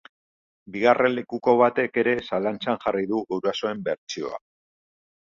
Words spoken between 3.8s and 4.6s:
bertsioa.